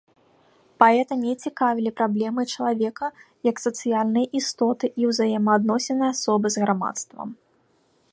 Паэта 0.83 1.13
не 1.25 1.33
цікавілі 1.47 1.91
праблемы 1.99 2.45
чалавека 2.55 3.07
як 3.49 3.55
сацыяльнай 3.65 4.25
істоты 4.39 4.85
і 5.03 5.11
ўзаемаадносіны 5.11 6.03
асобы 6.13 6.47
з 6.57 6.65
грамадствам. 6.65 7.27